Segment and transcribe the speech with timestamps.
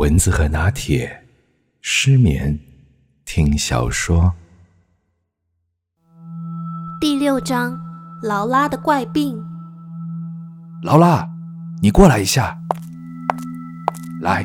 [0.00, 1.24] 蚊子和拿铁，
[1.82, 2.58] 失眠，
[3.26, 4.32] 听小说。
[6.98, 7.78] 第六章，
[8.22, 9.38] 劳拉的怪病。
[10.82, 11.28] 劳拉，
[11.82, 12.56] 你过来一下。
[14.22, 14.42] 来，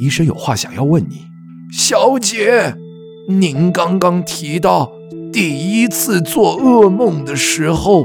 [0.00, 1.28] 医生有话想要问你。
[1.70, 2.74] 小姐，
[3.28, 4.90] 您刚刚提到
[5.32, 8.04] 第一次做噩梦的时候，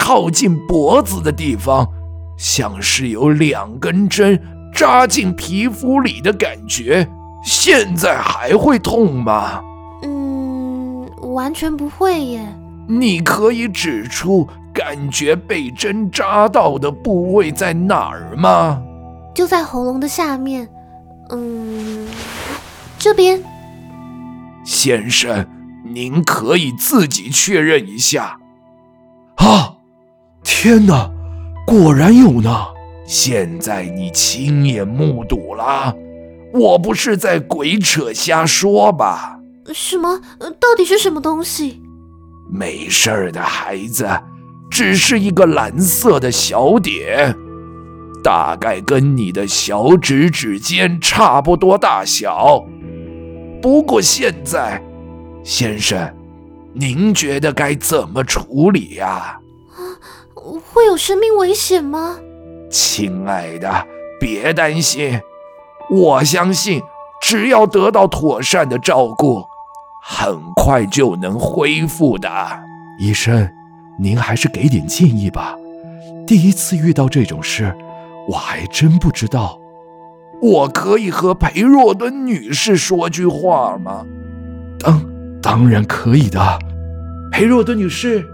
[0.00, 1.92] 靠近脖子的地方，
[2.36, 4.42] 像是有两根针
[4.74, 7.08] 扎进皮肤里的感觉，
[7.44, 9.62] 现在还会痛吗？
[10.02, 12.46] 嗯，完全不会耶。
[12.88, 18.82] 你可以指出感觉被针扎到的部位在哪儿吗？
[19.34, 20.68] 就在喉咙的下面，
[21.30, 22.06] 嗯，
[22.98, 23.42] 这边。
[24.64, 25.46] 先生，
[25.84, 28.38] 您可以自己确认一下。
[29.36, 29.76] 啊，
[30.42, 31.10] 天哪，
[31.66, 32.73] 果然有呢！
[33.06, 35.94] 现在你亲眼目睹了，
[36.52, 39.38] 我不是在鬼扯瞎说吧？
[39.72, 40.20] 什么？
[40.38, 41.82] 到底是什么东西？
[42.50, 44.08] 没事儿的孩子，
[44.70, 47.34] 只是一个蓝色的小点，
[48.22, 52.64] 大概跟你的小指指尖差不多大小。
[53.60, 54.82] 不过现在，
[55.42, 56.14] 先生，
[56.74, 59.38] 您觉得该怎么处理呀？
[59.74, 59.80] 啊，
[60.34, 62.18] 会有生命危险吗？
[62.74, 63.86] 亲爱的，
[64.18, 65.20] 别担心，
[65.88, 66.82] 我相信
[67.22, 69.44] 只要得到妥善的照顾，
[70.02, 72.28] 很快就能恢复的。
[72.98, 73.48] 医生，
[73.96, 75.54] 您还是给点建议吧。
[76.26, 77.72] 第一次遇到这种事，
[78.26, 79.56] 我还真不知道。
[80.42, 84.04] 我可以和裴若敦女士说句话吗？
[84.80, 85.00] 当
[85.40, 86.58] 当然可以的。
[87.30, 88.28] 裴若敦女士。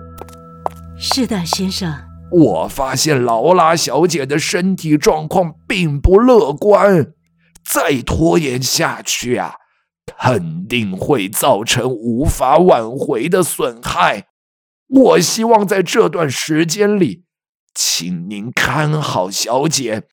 [0.96, 1.92] 是的，先生。
[2.32, 7.12] 我发现劳拉小姐的身体状况并不乐观，
[7.64, 9.54] 再拖延下去啊，
[10.16, 14.26] 肯定会造成无法挽回的损害。
[14.88, 17.24] 我希望在这段时间里，
[17.74, 20.04] 请您看好小姐，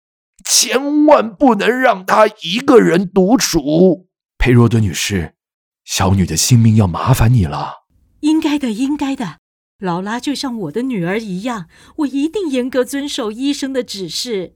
[0.43, 4.07] 千万不能让她一个人独处。
[4.37, 5.35] 佩若德女士，
[5.83, 7.85] 小女的性命要麻烦你了。
[8.21, 9.37] 应该的，应该的。
[9.79, 14.55] 劳拉就像我的女儿一样，我一定严格遵守医生的指示。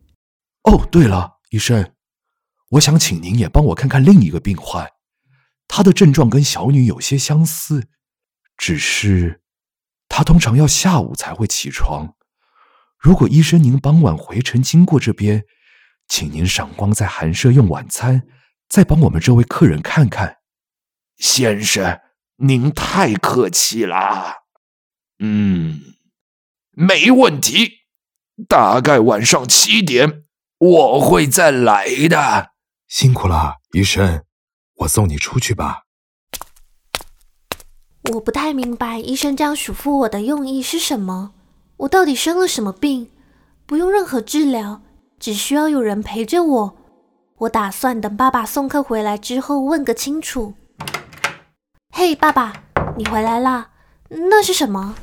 [0.64, 1.94] 哦，对了，医生，
[2.70, 4.90] 我想请您也帮我看看另一个病患，
[5.68, 7.88] 他的症状跟小女有些相似，
[8.58, 9.42] 只是
[10.10, 12.16] 他通常要下午才会起床。
[12.98, 15.46] 如果医生您傍晚回程经过这边，
[16.08, 18.24] 请您赏光在寒舍用晚餐，
[18.68, 20.38] 再帮我们这位客人看看。
[21.18, 22.00] 先生，
[22.38, 24.41] 您太客气了。
[25.24, 25.80] 嗯，
[26.72, 27.82] 没问题。
[28.50, 30.24] 大概晚上七点
[30.58, 32.54] 我会再来的。
[32.88, 34.24] 辛苦了，医生，
[34.78, 35.84] 我送你出去吧。
[38.14, 41.36] 我不太明白医生这样嘱咐我的用意是什么。
[41.78, 43.12] 我到底生了什么病？
[43.68, 44.82] 不用任何治疗，
[45.20, 46.78] 只需要有人陪着我。
[47.38, 50.56] 我打算等爸爸送客回来之后问个清楚。
[51.94, 52.64] 嘿，爸爸，
[52.98, 53.70] 你回来啦？
[54.10, 54.96] 那是什么？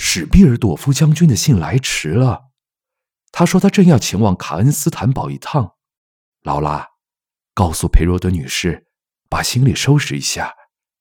[0.00, 2.52] 史毕尔朵夫将军的信来迟了，
[3.32, 5.74] 他说他正要前往卡恩斯坦堡一趟。
[6.44, 6.86] 劳拉，
[7.52, 8.86] 告诉裴若德女士，
[9.28, 10.54] 把行李收拾一下，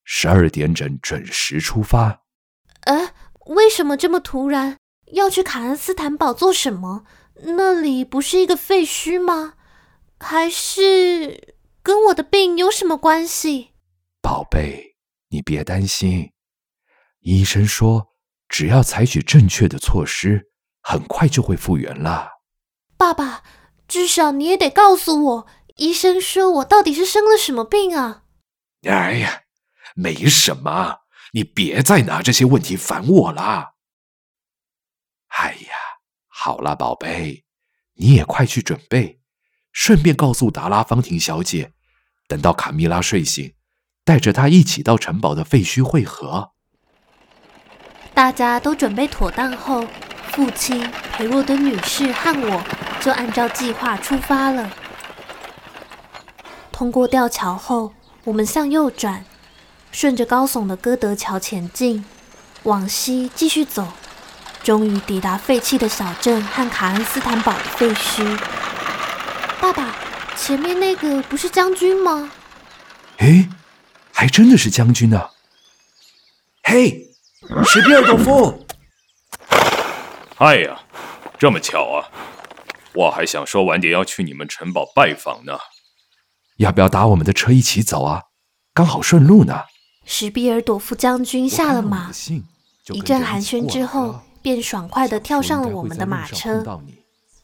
[0.04, 2.24] 十二点整准时出发。
[2.82, 3.14] 呃，
[3.46, 4.78] 为什么这么突然？
[5.14, 7.06] 要去卡恩斯坦堡做什么？
[7.44, 9.54] 那里不是一个废墟吗？
[10.20, 13.74] 还是跟我的病有什么关系？
[14.24, 14.96] 宝贝，
[15.30, 16.32] 你别担心，
[17.20, 18.17] 医生说。
[18.50, 20.50] 只要采取正确的措施，
[20.82, 22.30] 很快就会复原了。
[22.98, 23.44] 爸爸，
[23.88, 28.24] 至少你也得告诉我，医生说我到底是生了什么病啊？
[28.84, 29.42] 哎呀，
[29.96, 31.00] 没什么，
[31.34, 33.74] 你别再拿这些问题烦我啦。
[35.28, 35.76] 哎呀，
[36.28, 37.46] 好了，宝贝，
[37.96, 39.22] 你也快去准备，
[39.72, 41.74] 顺便告诉达拉芳婷小姐，
[42.28, 43.54] 等到卡米拉睡醒，
[44.04, 46.54] 带着她一起到城堡的废墟汇合。
[48.18, 49.86] 大家都准备妥当后，
[50.32, 52.64] 父亲裴若敦女士和我
[53.00, 54.72] 就按照计划出发了。
[56.72, 57.94] 通过吊桥后，
[58.24, 59.24] 我们向右转，
[59.92, 62.04] 顺着高耸的歌德桥前进，
[62.64, 63.88] 往西继续走，
[64.64, 68.40] 终于抵达废弃的小镇和卡恩斯坦堡的废墟。
[69.62, 69.96] 爸爸，
[70.36, 72.32] 前面那个不是将军吗？
[73.18, 73.48] 诶，
[74.12, 75.30] 还真的是将军呢。
[76.64, 77.07] 嘿。
[77.66, 78.66] 史毕尔朵夫，
[80.38, 80.80] 哎呀，
[81.40, 82.10] 这么巧啊！
[82.94, 85.58] 我还想说晚点要去你们城堡拜访呢。
[86.58, 88.24] 要不要搭我们的车一起走啊？
[88.74, 89.62] 刚好顺路呢。
[90.06, 92.12] 史毕尔朵夫将军下了马，
[92.90, 96.82] 一阵寒暄之后，便爽快地跳上了我们的马车。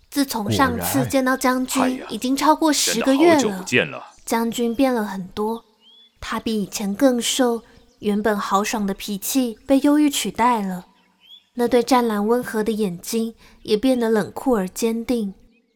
[0.09, 4.03] 自从上次见到将军，已经超过十个月了。
[4.25, 5.63] 将军变了很多，
[6.19, 7.61] 他比以前更瘦，
[8.03, 10.87] 原本豪爽的脾气被忧郁取代了，
[11.55, 15.33] 那对湛蓝温和的眼睛也变得冷酷而坚定。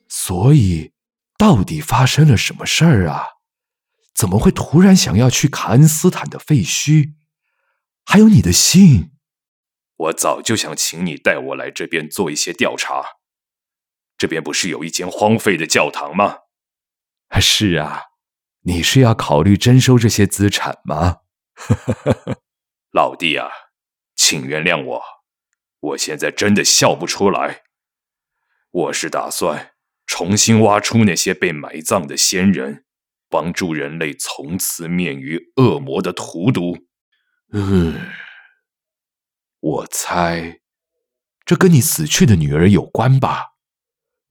[0.09, 0.91] 所以，
[1.37, 3.23] 到底发生了什么事儿啊？
[4.13, 7.13] 怎么会突然想要去卡恩斯坦的废墟？
[8.05, 9.11] 还有你的信，
[9.95, 13.03] 我早就想请你带我来这边做一些调查。
[14.17, 16.39] 这边不是有一间荒废的教堂吗？
[17.39, 18.01] 是啊，
[18.63, 21.19] 你是要考虑征收这些资产吗？
[22.91, 23.49] 老弟啊，
[24.15, 25.03] 请原谅我，
[25.79, 27.63] 我现在真的笑不出来。
[28.71, 29.73] 我是打算
[30.05, 32.85] 重新挖出那些被埋葬的先人，
[33.29, 36.87] 帮助人类从此免于恶魔的荼毒。
[37.51, 38.11] 嗯，
[39.59, 40.59] 我猜
[41.45, 43.53] 这跟你死去的女儿有关吧。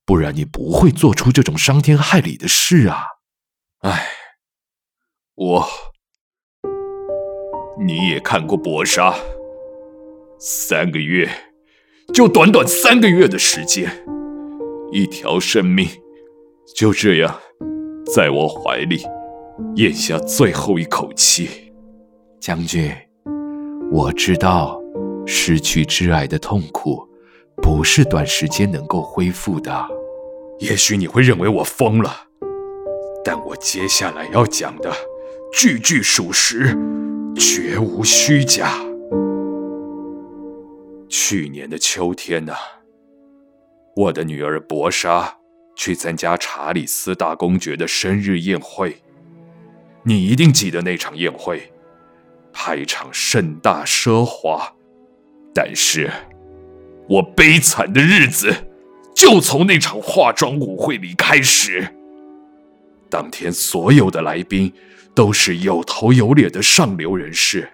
[0.04, 3.02] 不然你不会做出这种伤天害理的事啊！
[3.80, 4.12] 哎，
[5.34, 5.68] 我，
[7.78, 9.14] 你也看过搏杀，
[10.38, 11.28] 三个月，
[12.14, 13.90] 就短短三个月的时间，
[14.90, 15.86] 一条生命
[16.74, 17.38] 就这样
[18.14, 19.02] 在我怀里
[19.74, 21.72] 咽下最后一口气。
[22.40, 22.90] 将军，
[23.92, 24.80] 我知道
[25.26, 27.06] 失去挚爱的痛苦
[27.62, 29.86] 不是短时间能够恢复的。
[30.60, 32.10] 也许你会认为我疯了，
[33.22, 34.90] 但我接下来要讲的
[35.52, 36.74] 句句属实，
[37.38, 38.80] 绝无虚假。
[41.08, 42.54] 去年的秋天呢，
[43.94, 45.36] 我的女儿博莎
[45.76, 48.96] 去参加查理斯大公爵的生日宴会，
[50.02, 51.70] 你一定记得那场宴会，
[52.54, 54.72] 排场盛大奢华，
[55.54, 56.10] 但是
[57.06, 58.52] 我悲惨的日子。
[59.14, 61.88] 就从那场化妆舞会里开始。
[63.16, 64.70] 当天所有的来宾
[65.14, 67.66] 都是有头有脸的上流人士。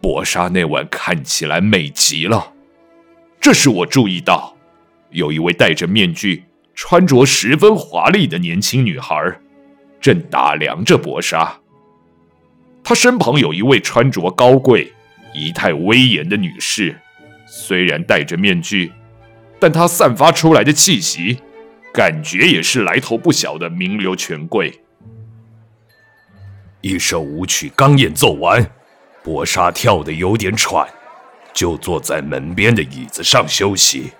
[0.00, 2.54] 博莎那晚看起来美极了。
[3.38, 4.56] 这时我注意到，
[5.10, 6.44] 有一位戴着面具、
[6.74, 9.38] 穿着十分华丽的年轻女孩，
[10.00, 11.58] 正打量着博莎。
[12.82, 14.90] 她身旁有一位穿着高贵、
[15.34, 16.98] 仪态威严的女士，
[17.46, 18.90] 虽然戴着面具。
[19.60, 21.40] 但她散发出来的气息，
[21.94, 24.80] 感觉也是来头不小的名流权贵。
[26.80, 28.68] 一首舞曲刚演奏完，
[29.22, 30.84] 博莎跳得有点喘，
[31.52, 34.10] 就坐在门边的椅子上休息。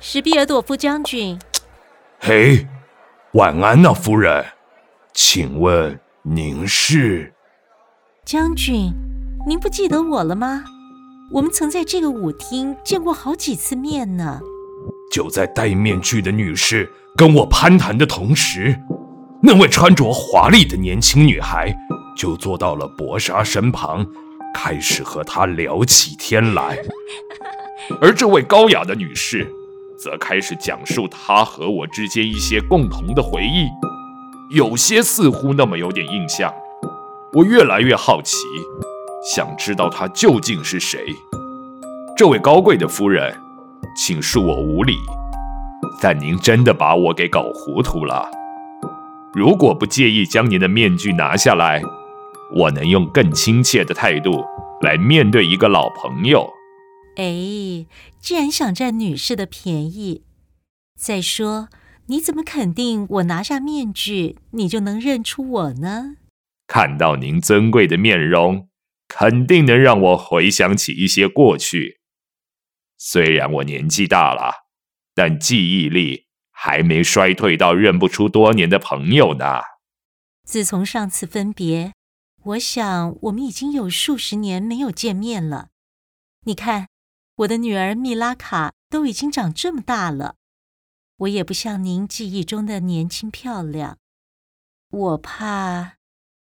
[0.00, 1.38] 史毕尔朵夫将军，
[2.18, 2.66] 嘿，
[3.34, 4.44] 晚安呐，夫人。
[5.14, 7.32] 请问您是？
[8.24, 8.92] 将军，
[9.46, 10.64] 您不记得我了吗？
[11.32, 14.40] 我们曾在这个舞厅见过好几次面呢。
[15.12, 18.78] 就在戴面具的女士跟我攀谈的同时，
[19.42, 21.74] 那位穿着华丽的年轻女孩
[22.16, 24.06] 就坐到了博莎身旁，
[24.54, 26.78] 开始和她聊起天来。
[28.00, 29.46] 而这位高雅的女士
[29.96, 33.66] 则开始讲述她和我之间一些共同的回忆，
[34.54, 36.52] 有些似乎那么有点印象。
[37.32, 38.36] 我越来越好奇。
[39.34, 41.00] 想知道她究竟是谁？
[42.16, 43.34] 这位高贵的夫人，
[44.00, 44.96] 请恕我无礼，
[46.00, 48.30] 但您真的把我给搞糊涂了。
[49.34, 51.82] 如果不介意将您的面具拿下来，
[52.54, 54.44] 我能用更亲切的态度
[54.82, 56.48] 来面对一个老朋友。
[57.16, 57.86] 哎，
[58.20, 60.22] 既然想占女士的便宜，
[60.96, 61.68] 再说，
[62.06, 66.14] 你怎么肯定我拿下面具，你就能认出我呢？
[66.68, 68.68] 看到您尊贵的面容。
[69.08, 71.97] 肯定能让我回想起一些过去。
[72.98, 74.52] 虽然我年纪大了，
[75.14, 79.62] 但记忆力还没衰退到认不出多年的朋友呢。
[80.44, 81.94] 自从上次分别，
[82.42, 85.68] 我想我们已经有数十年没有见面了。
[86.44, 86.88] 你看，
[87.36, 90.34] 我的女儿米拉卡都已经长这么大了，
[91.18, 93.98] 我也不像您记忆中的年轻漂亮。
[94.90, 95.94] 我怕，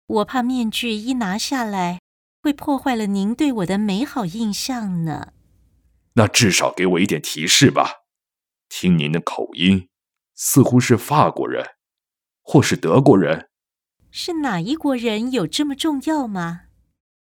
[0.06, 2.00] 我怕面具一拿下来。
[2.42, 5.34] 会破坏了您对我的美好印象呢。
[6.14, 8.04] 那至少给我一点提示吧。
[8.68, 9.88] 听您的口音，
[10.34, 11.66] 似乎是法国人，
[12.42, 13.48] 或是德国人。
[14.10, 16.62] 是哪一国人有这么重要吗？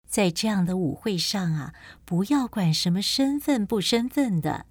[0.08, 1.74] 在这样的舞会上啊，
[2.06, 4.65] 不要管什么身份不身份的，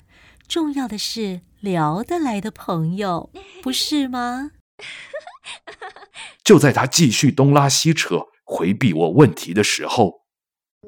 [0.49, 3.31] 重要的是聊得来的朋友，
[3.63, 4.53] 不是吗？
[6.43, 10.24] 就在他继续东拉西扯、回避我问题的时候，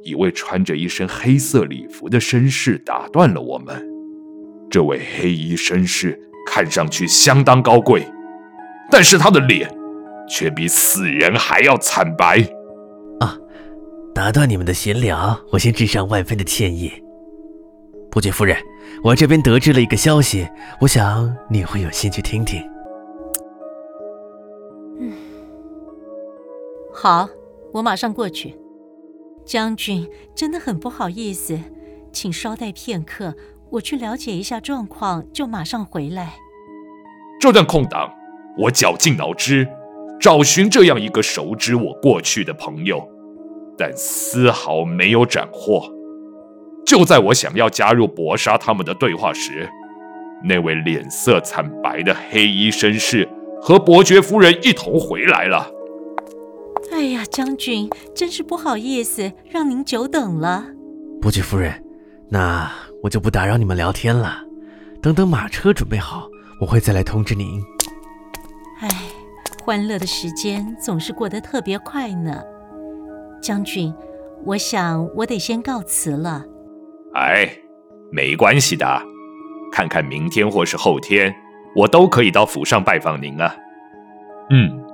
[0.02, 3.86] 一位穿着一身黑色礼服的绅士打断了我们。
[4.70, 8.06] 这位黑衣绅士看上去相当高贵，
[8.90, 9.70] 但是他的脸
[10.28, 12.40] 却比死人还要惨白。
[13.20, 13.38] 啊，
[14.14, 16.90] 打断你们的闲聊，我先致上万分的歉意。
[18.10, 18.56] 伯爵夫人，
[19.04, 20.48] 我这边得知了一个消息，
[20.80, 22.60] 我想你会有兴趣听听。
[24.98, 25.12] 嗯
[26.92, 27.28] 好，
[27.72, 28.54] 我马上过去。
[29.46, 31.56] 将军，真的很不好意思，
[32.12, 33.36] 请稍待片刻，
[33.70, 36.34] 我去了解一下状况，就马上回来。
[37.38, 38.12] 这段空档，
[38.58, 39.68] 我绞尽脑汁，
[40.20, 43.08] 找寻这样一个熟知我过去的朋友，
[43.78, 45.88] 但丝毫没有斩获。
[46.84, 49.68] 就在我想要加入搏杀他们的对话时，
[50.42, 53.28] 那位脸色惨白的黑衣绅士
[53.62, 55.70] 和伯爵夫人一同回来了。
[56.96, 60.64] 哎呀，将军，真是不好意思，让您久等了。
[61.20, 61.84] 伯爵夫人，
[62.30, 62.72] 那
[63.02, 64.42] 我就不打扰你们聊天了。
[65.02, 66.26] 等等马车准备好，
[66.58, 67.62] 我会再来通知您。
[68.80, 68.88] 哎，
[69.62, 72.42] 欢乐的时间总是过得特别快呢。
[73.42, 73.92] 将军，
[74.46, 76.46] 我想我得先告辞了。
[77.12, 77.46] 哎，
[78.10, 79.02] 没关系的，
[79.70, 81.30] 看看明天或是后天，
[81.76, 83.54] 我都可以到府上拜访您啊。
[84.48, 84.85] 嗯。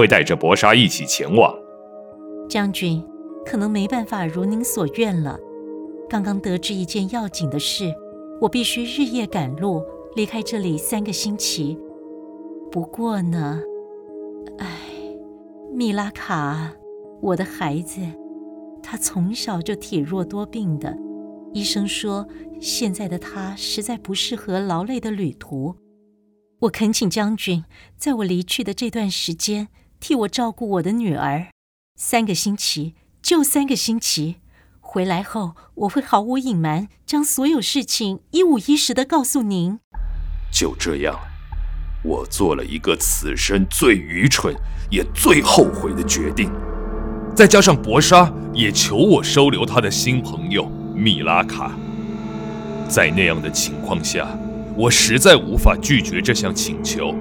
[0.00, 1.54] 会带着薄纱一起前往。
[2.48, 3.04] 将军，
[3.44, 5.38] 可能没办法如您所愿了。
[6.08, 7.94] 刚刚得知一件要紧的事，
[8.40, 9.84] 我必须日夜赶路，
[10.16, 11.78] 离开这里三个星期。
[12.72, 13.60] 不过呢，
[14.58, 14.66] 唉，
[15.72, 16.72] 米拉卡，
[17.20, 18.00] 我的孩子，
[18.82, 20.96] 他从小就体弱多病的，
[21.52, 22.26] 医生说
[22.58, 25.76] 现在的他实在不适合劳累的旅途。
[26.60, 27.64] 我恳请将军，
[27.96, 29.68] 在我离去的这段时间，
[30.00, 31.48] 替我照顾我的女儿，
[31.94, 34.36] 三个星期，就三个星期。
[34.80, 39.78] 回来后，我会毫无隐瞒，将所有事情一五一十的告诉您。
[40.50, 41.20] 就这样，
[42.02, 44.54] 我做了一个此生最愚蠢
[44.90, 46.50] 也最后悔的决定。
[47.36, 50.64] 再加上博莎也求我收留他的新朋友
[50.94, 51.78] 米拉卡，
[52.88, 54.26] 在那样的情况下。
[54.76, 57.14] 我实在无法拒绝这项请求。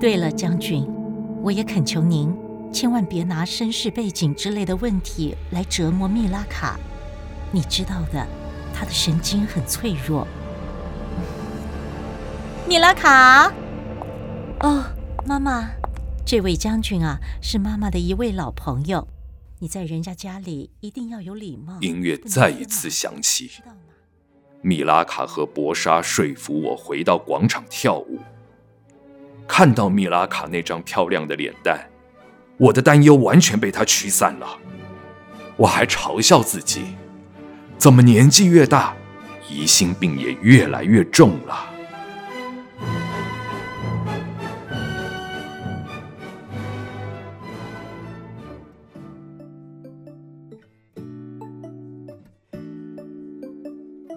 [0.00, 0.88] 对了，将军，
[1.42, 2.32] 我也恳求您，
[2.72, 6.78] 千万别拿身世背景之类的问题来折磨蜜拉卡。
[7.50, 8.24] 你知道的，
[8.72, 10.24] 她的神经很脆弱。
[12.68, 13.52] 米拉卡，
[14.60, 14.84] 哦，
[15.26, 15.68] 妈妈，
[16.24, 19.08] 这位将军啊，是妈妈的一位老朋友。
[19.58, 21.76] 你在人家家里一定要有礼貌。
[21.80, 23.50] 音乐再一次响起。
[24.60, 28.20] 米拉卡和博莎说服我回到广场跳舞。
[29.46, 31.88] 看到米拉卡那张漂亮的脸蛋，
[32.56, 34.46] 我的担忧完全被她驱散了。
[35.56, 36.82] 我还嘲笑自己，
[37.76, 38.94] 怎么年纪越大，
[39.48, 41.68] 疑心病也越来越重了。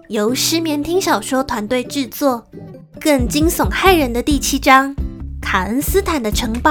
[0.08, 2.46] 由失眠听小说团队制作，
[3.00, 4.94] 更惊悚骇人的第七章
[5.46, 6.70] 《卡恩斯坦的城堡》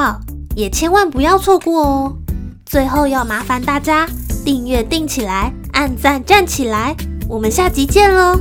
[0.54, 2.18] 也千万不要错过哦！
[2.66, 4.06] 最后要麻烦大家
[4.44, 6.94] 订阅订起来，按赞站起来，
[7.30, 8.38] 我们下集见喽！